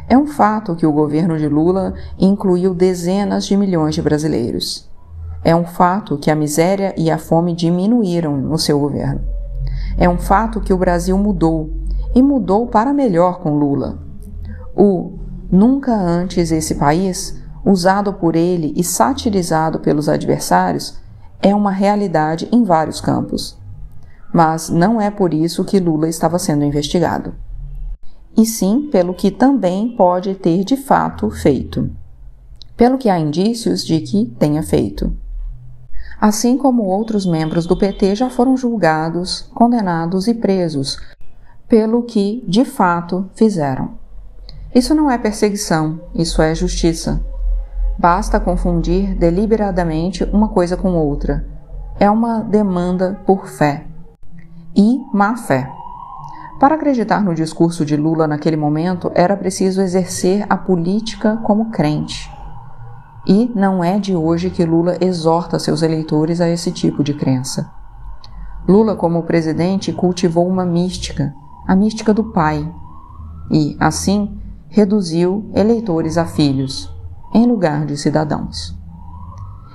É 0.09 0.17
um 0.17 0.27
fato 0.27 0.77
que 0.77 0.87
o 0.87 0.93
governo 0.93 1.39
de 1.39 1.49
Lula 1.49 1.95
incluiu 2.19 2.75
dezenas 2.75 3.47
de 3.47 3.57
milhões 3.57 3.95
de 3.95 4.03
brasileiros. 4.03 4.91
É 5.43 5.57
um 5.57 5.65
fato 5.65 6.19
que 6.19 6.31
a 6.31 6.37
miséria 6.37 6.95
e 6.97 7.11
a 7.11 7.19
fome 7.19 7.55
diminuíram 7.55 8.37
no 8.37 8.59
seu 8.59 8.79
governo. 8.79 9.23
É 9.97 10.09
um 10.09 10.19
fato 10.19 10.61
que 10.61 10.73
o 10.73 10.79
Brasil 10.79 11.17
mudou 11.19 11.71
e 12.15 12.23
mudou 12.23 12.67
para 12.67 12.93
melhor 12.93 13.41
com 13.41 13.57
Lula. 13.57 13.99
O 14.77 15.19
nunca 15.53 15.95
antes 15.95 16.51
esse 16.51 16.75
país, 16.75 17.39
usado 17.65 18.15
por 18.15 18.35
ele 18.35 18.73
e 18.75 18.83
satirizado 18.83 19.79
pelos 19.79 20.09
adversários, 20.09 20.99
é 21.43 21.55
uma 21.55 21.71
realidade 21.71 22.49
em 22.51 22.65
vários 22.65 23.01
campos. 23.01 23.59
Mas 24.33 24.71
não 24.71 24.99
é 24.99 25.11
por 25.11 25.35
isso 25.35 25.65
que 25.65 25.79
Lula 25.79 26.09
estava 26.09 26.39
sendo 26.39 26.65
investigado. 26.65 27.35
E 28.35 28.47
sim 28.47 28.89
pelo 28.91 29.13
que 29.13 29.31
também 29.31 29.95
pode 29.95 30.35
ter 30.35 30.65
de 30.65 30.77
fato 30.77 31.31
feito. 31.31 31.91
Pelo 32.75 32.97
que 32.97 33.11
há 33.11 33.19
indícios 33.19 33.85
de 33.85 34.01
que 34.01 34.25
tenha 34.39 34.63
feito. 34.63 35.15
Assim 36.19 36.57
como 36.57 36.85
outros 36.85 37.27
membros 37.27 37.67
do 37.67 37.77
PT 37.77 38.15
já 38.15 38.31
foram 38.31 38.57
julgados, 38.57 39.51
condenados 39.55 40.27
e 40.27 40.35
presos 40.35 40.99
pelo 41.73 42.03
que 42.03 42.45
de 42.47 42.67
fato 42.67 43.31
fizeram. 43.35 44.02
Isso 44.75 44.95
não 44.95 45.11
é 45.11 45.19
perseguição, 45.19 46.01
isso 46.15 46.41
é 46.41 46.55
justiça. 46.55 47.23
Basta 47.99 48.41
confundir 48.41 49.15
deliberadamente 49.15 50.25
uma 50.25 50.49
coisa 50.49 50.77
com 50.77 50.95
outra. 50.95 51.47
É 52.01 52.11
uma 52.11 52.41
demanda 52.41 53.21
por 53.27 53.47
fé. 53.47 53.87
E 54.75 54.99
má 55.13 55.37
fé. 55.37 55.71
Para 56.59 56.77
acreditar 56.77 57.23
no 57.23 57.35
discurso 57.35 57.85
de 57.85 57.97
Lula 57.97 58.27
naquele 58.27 58.57
momento, 58.57 59.13
era 59.15 59.37
preciso 59.37 59.83
exercer 59.83 60.47
a 60.49 60.57
política 60.57 61.37
como 61.45 61.71
crente. 61.71 62.31
E 63.27 63.53
não 63.55 63.85
é 63.85 63.99
de 63.99 64.17
hoje 64.17 64.49
que 64.49 64.65
Lula 64.65 64.97
exorta 65.01 65.59
seus 65.59 65.83
eleitores 65.83 66.41
a 66.41 66.49
esse 66.49 66.73
tipo 66.73 67.05
de 67.05 67.13
crença. 67.13 67.71
Lula, 68.67 68.97
como 68.97 69.25
presidente, 69.25 69.93
cultivou 69.93 70.49
uma 70.49 70.65
mística, 70.65 71.35
a 71.67 71.77
mística 71.77 72.15
do 72.15 72.25
pai, 72.25 72.73
e, 73.51 73.77
assim, 73.79 74.41
reduziu 74.73 75.51
eleitores 75.55 76.17
a 76.17 76.25
filhos, 76.25 76.91
em 77.35 77.47
lugar 77.47 77.85
de 77.85 77.95
cidadãos. 77.95 78.75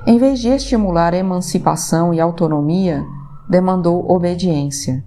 Em 0.07 0.17
vez 0.17 0.39
de 0.39 0.49
estimular 0.49 1.13
emancipação 1.13 2.15
e 2.15 2.19
autonomia, 2.19 3.05
demandou 3.47 4.11
obediência. 4.11 5.05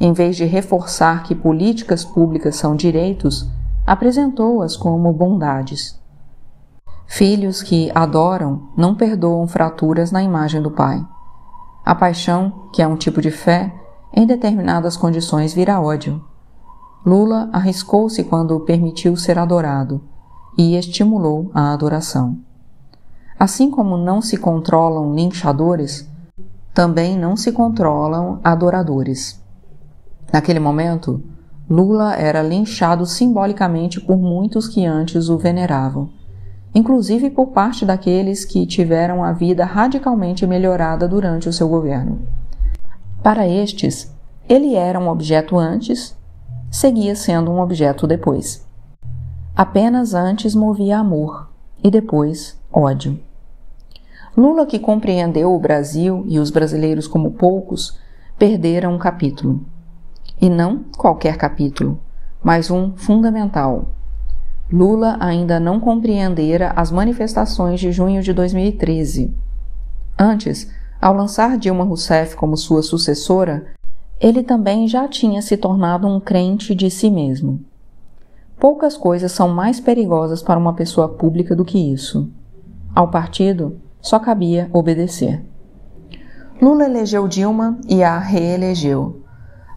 Em 0.00 0.14
vez 0.14 0.34
de 0.34 0.46
reforçar 0.46 1.24
que 1.24 1.34
políticas 1.34 2.06
públicas 2.06 2.56
são 2.56 2.74
direitos, 2.74 3.46
apresentou-as 3.86 4.78
como 4.78 5.12
bondades. 5.12 6.00
Filhos 7.06 7.62
que 7.62 7.90
adoram 7.94 8.70
não 8.78 8.94
perdoam 8.94 9.46
fraturas 9.46 10.10
na 10.10 10.22
imagem 10.22 10.62
do 10.62 10.70
pai. 10.70 11.04
A 11.84 11.94
paixão, 11.94 12.70
que 12.72 12.80
é 12.80 12.88
um 12.88 12.96
tipo 12.96 13.20
de 13.20 13.30
fé, 13.30 13.74
em 14.10 14.26
determinadas 14.26 14.96
condições 14.96 15.52
vira 15.52 15.78
ódio. 15.78 16.24
Lula 17.06 17.48
arriscou-se 17.52 18.22
quando 18.24 18.58
permitiu 18.60 19.16
ser 19.16 19.38
adorado 19.38 20.02
e 20.58 20.76
estimulou 20.76 21.50
a 21.54 21.72
adoração. 21.72 22.36
Assim 23.38 23.70
como 23.70 23.96
não 23.96 24.20
se 24.20 24.36
controlam 24.36 25.14
linchadores, 25.14 26.08
também 26.74 27.16
não 27.16 27.36
se 27.36 27.52
controlam 27.52 28.40
adoradores. 28.42 29.40
Naquele 30.32 30.58
momento, 30.58 31.22
Lula 31.70 32.14
era 32.14 32.42
linchado 32.42 33.06
simbolicamente 33.06 34.00
por 34.00 34.16
muitos 34.16 34.66
que 34.66 34.84
antes 34.84 35.28
o 35.28 35.38
veneravam, 35.38 36.10
inclusive 36.74 37.30
por 37.30 37.48
parte 37.48 37.84
daqueles 37.86 38.44
que 38.44 38.66
tiveram 38.66 39.22
a 39.22 39.32
vida 39.32 39.64
radicalmente 39.64 40.46
melhorada 40.46 41.06
durante 41.06 41.48
o 41.48 41.52
seu 41.52 41.68
governo. 41.68 42.20
Para 43.22 43.46
estes, 43.46 44.12
ele 44.48 44.74
era 44.74 44.98
um 44.98 45.08
objeto 45.08 45.56
antes 45.56 46.17
seguia 46.70 47.14
sendo 47.14 47.50
um 47.50 47.60
objeto 47.60 48.06
depois. 48.06 48.66
Apenas 49.56 50.14
antes 50.14 50.54
movia 50.54 50.98
amor 50.98 51.48
e 51.82 51.90
depois 51.90 52.58
ódio. 52.72 53.18
Lula, 54.36 54.66
que 54.66 54.78
compreendeu 54.78 55.52
o 55.52 55.58
Brasil 55.58 56.24
e 56.28 56.38
os 56.38 56.50
brasileiros 56.50 57.08
como 57.08 57.32
poucos, 57.32 57.98
perdera 58.38 58.88
um 58.88 58.98
capítulo. 58.98 59.64
E 60.40 60.48
não 60.48 60.84
qualquer 60.96 61.36
capítulo, 61.36 61.98
mas 62.42 62.70
um 62.70 62.96
fundamental. 62.96 63.88
Lula 64.70 65.16
ainda 65.18 65.58
não 65.58 65.80
compreendera 65.80 66.72
as 66.76 66.92
manifestações 66.92 67.80
de 67.80 67.90
junho 67.90 68.22
de 68.22 68.32
2013. 68.32 69.34
Antes, 70.16 70.70
ao 71.00 71.14
lançar 71.14 71.56
Dilma 71.56 71.84
Rousseff 71.84 72.36
como 72.36 72.56
sua 72.56 72.82
sucessora, 72.82 73.66
ele 74.20 74.42
também 74.42 74.88
já 74.88 75.06
tinha 75.06 75.40
se 75.40 75.56
tornado 75.56 76.06
um 76.06 76.18
crente 76.18 76.74
de 76.74 76.90
si 76.90 77.10
mesmo. 77.10 77.60
Poucas 78.58 78.96
coisas 78.96 79.30
são 79.30 79.48
mais 79.48 79.78
perigosas 79.78 80.42
para 80.42 80.58
uma 80.58 80.72
pessoa 80.72 81.08
pública 81.08 81.54
do 81.54 81.64
que 81.64 81.78
isso. 81.92 82.28
Ao 82.92 83.08
partido, 83.08 83.78
só 84.00 84.18
cabia 84.18 84.68
obedecer. 84.72 85.44
Lula 86.60 86.84
elegeu 86.86 87.28
Dilma 87.28 87.78
e 87.88 88.02
a 88.02 88.18
reelegeu, 88.18 89.22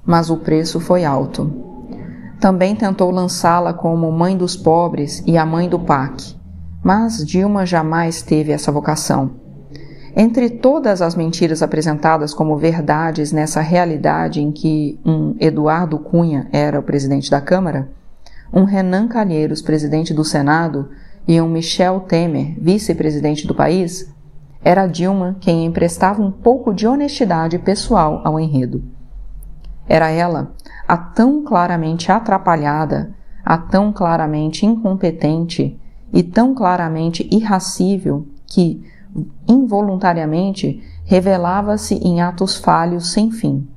mas 0.04 0.32
o 0.32 0.38
preço 0.38 0.80
foi 0.80 1.06
alto. 1.06 1.52
Também 2.40 2.76
tentou 2.76 3.12
lançá-la 3.12 3.72
como 3.72 4.12
mãe 4.12 4.36
dos 4.36 4.58
pobres 4.58 5.24
e 5.28 5.38
a 5.38 5.46
mãe 5.46 5.70
do 5.70 5.78
PAC, 5.78 6.36
mas 6.84 7.24
Dilma 7.24 7.68
jamais 7.68 8.24
teve 8.24 8.52
essa 8.52 8.72
vocação. 8.72 9.41
Entre 10.16 10.50
todas 10.50 11.02
as 11.02 11.16
mentiras 11.16 11.62
apresentadas 11.62 12.34
como 12.34 12.58
verdades 12.58 13.32
nessa 13.32 13.62
realidade 13.62 14.42
em 14.42 14.52
que 14.52 15.00
um 15.06 15.36
Eduardo 15.40 15.98
Cunha 15.98 16.48
era 16.52 16.80
o 16.80 16.84
presidente 16.84 17.32
da 17.32 17.40
Câmara, 17.40 17.90
um 18.54 18.64
Renan 18.64 19.08
Calheiros, 19.08 19.62
presidente 19.62 20.14
do 20.14 20.26
Senado, 20.26 20.90
e 21.28 21.40
um 21.40 21.48
Michel 21.48 22.02
Temer, 22.02 22.56
vice-presidente 22.60 23.48
do 23.48 23.56
país, 23.56 24.12
era 24.64 24.88
Dilma 24.88 25.38
quem 25.40 25.66
emprestava 25.66 26.22
um 26.22 26.32
pouco 26.32 26.74
de 26.74 26.86
honestidade 26.86 27.58
pessoal 27.58 28.22
ao 28.24 28.40
enredo. 28.40 28.84
Era 29.88 30.10
ela, 30.10 30.54
a 30.88 30.98
tão 30.98 31.44
claramente 31.44 32.12
atrapalhada, 32.12 33.12
a 33.44 33.58
tão 33.58 33.92
claramente 33.92 34.66
incompetente 34.66 35.80
e 36.14 36.22
tão 36.22 36.54
claramente 36.54 37.28
irracível 37.32 38.28
que, 38.46 38.84
involuntariamente, 39.48 40.82
revelava-se 41.04 41.96
em 41.96 42.22
atos 42.22 42.56
falhos 42.56 43.12
sem 43.12 43.32
fim. 43.32 43.68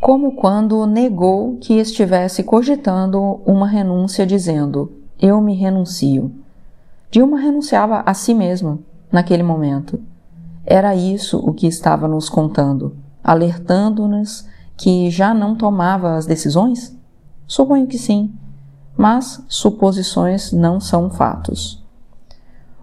Como 0.00 0.32
quando 0.32 0.86
negou 0.86 1.56
que 1.56 1.74
estivesse 1.74 2.42
cogitando 2.42 3.40
uma 3.46 3.66
renúncia, 3.66 4.26
dizendo: 4.26 4.92
Eu 5.20 5.40
me 5.40 5.54
renuncio. 5.54 6.30
Dilma 7.10 7.38
renunciava 7.38 8.02
a 8.04 8.12
si 8.12 8.34
mesma 8.34 8.78
naquele 9.10 9.42
momento. 9.42 10.00
Era 10.66 10.94
isso 10.94 11.38
o 11.38 11.54
que 11.54 11.66
estava 11.66 12.08
nos 12.08 12.28
contando, 12.28 12.96
alertando-nos 13.22 14.46
que 14.76 15.10
já 15.10 15.32
não 15.32 15.54
tomava 15.54 16.16
as 16.16 16.26
decisões? 16.26 16.96
Suponho 17.46 17.86
que 17.86 17.98
sim, 17.98 18.32
mas 18.96 19.44
suposições 19.48 20.52
não 20.52 20.80
são 20.80 21.10
fatos. 21.10 21.83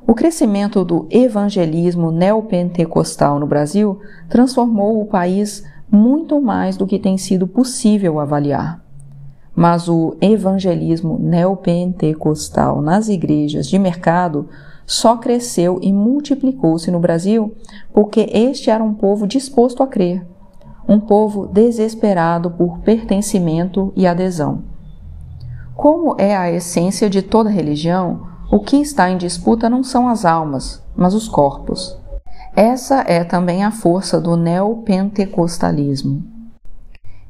O 0.07 0.13
crescimento 0.15 0.83
do 0.83 1.07
evangelismo 1.09 2.11
neopentecostal 2.11 3.39
no 3.39 3.45
Brasil 3.45 3.99
transformou 4.27 4.99
o 4.99 5.05
país 5.05 5.63
muito 5.89 6.41
mais 6.41 6.75
do 6.75 6.87
que 6.87 6.97
tem 6.97 7.17
sido 7.17 7.47
possível 7.47 8.19
avaliar. 8.19 8.83
Mas 9.55 9.87
o 9.87 10.15
evangelismo 10.19 11.19
neopentecostal 11.19 12.81
nas 12.81 13.09
igrejas 13.09 13.67
de 13.67 13.77
mercado 13.77 14.49
só 14.85 15.17
cresceu 15.17 15.79
e 15.81 15.93
multiplicou-se 15.93 16.89
no 16.89 16.99
Brasil 16.99 17.53
porque 17.93 18.29
este 18.33 18.69
era 18.69 18.83
um 18.83 18.93
povo 18.93 19.27
disposto 19.27 19.83
a 19.83 19.87
crer, 19.87 20.25
um 20.87 20.99
povo 20.99 21.47
desesperado 21.47 22.49
por 22.51 22.79
pertencimento 22.79 23.93
e 23.95 24.07
adesão. 24.07 24.63
Como 25.75 26.15
é 26.17 26.35
a 26.35 26.51
essência 26.51 27.09
de 27.09 27.21
toda 27.21 27.49
religião, 27.49 28.30
o 28.51 28.59
que 28.59 28.75
está 28.75 29.09
em 29.09 29.15
disputa 29.15 29.69
não 29.69 29.81
são 29.81 30.09
as 30.09 30.25
almas, 30.25 30.83
mas 30.93 31.13
os 31.13 31.29
corpos. 31.29 31.97
Essa 32.53 33.05
é 33.07 33.23
também 33.23 33.63
a 33.63 33.71
força 33.71 34.19
do 34.19 34.35
neopentecostalismo 34.35 36.21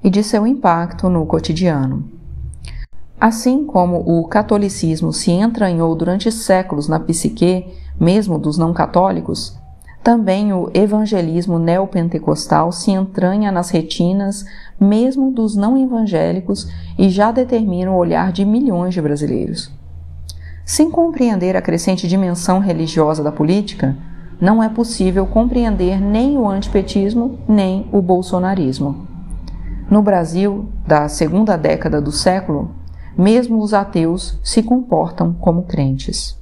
e 0.03 0.09
de 0.09 0.23
seu 0.23 0.47
impacto 0.47 1.07
no 1.09 1.23
cotidiano. 1.27 2.09
Assim 3.19 3.67
como 3.67 3.97
o 3.97 4.27
catolicismo 4.27 5.13
se 5.13 5.29
entranhou 5.29 5.95
durante 5.95 6.31
séculos 6.31 6.87
na 6.87 6.99
psique, 6.99 7.67
mesmo 7.99 8.39
dos 8.39 8.57
não 8.57 8.73
católicos, 8.73 9.55
também 10.03 10.51
o 10.51 10.71
evangelismo 10.73 11.59
neopentecostal 11.59 12.71
se 12.71 12.89
entranha 12.89 13.51
nas 13.51 13.69
retinas, 13.69 14.43
mesmo 14.79 15.31
dos 15.31 15.55
não 15.55 15.77
evangélicos, 15.77 16.67
e 16.97 17.11
já 17.11 17.31
determina 17.31 17.91
o 17.91 17.95
olhar 17.95 18.31
de 18.31 18.43
milhões 18.43 18.95
de 18.95 19.01
brasileiros. 19.03 19.80
Sem 20.71 20.89
compreender 20.89 21.57
a 21.57 21.61
crescente 21.61 22.07
dimensão 22.07 22.59
religiosa 22.59 23.21
da 23.21 23.29
política, 23.29 23.93
não 24.39 24.63
é 24.63 24.69
possível 24.69 25.27
compreender 25.27 25.99
nem 25.99 26.37
o 26.37 26.47
antipetismo 26.47 27.39
nem 27.45 27.89
o 27.91 28.01
bolsonarismo. 28.01 29.05
No 29.89 30.01
Brasil, 30.01 30.69
da 30.87 31.09
segunda 31.09 31.57
década 31.57 31.99
do 31.99 32.09
século, 32.09 32.71
Mesmo 33.17 33.61
os 33.61 33.73
ateus 33.73 34.39
se 34.41 34.63
comportam 34.63 35.33
como 35.33 35.63
crentes. 35.63 36.40